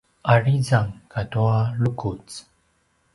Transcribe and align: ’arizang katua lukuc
’arizang 0.31 0.91
katua 1.13 1.57
lukuc 1.79 2.25